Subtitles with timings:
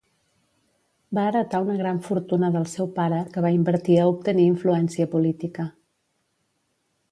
[1.17, 5.69] Va heretar una gran fortuna del seu pare que va invertir a obtenir influència política.